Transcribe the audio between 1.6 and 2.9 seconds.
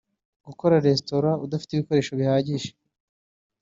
ibikoresho bihagije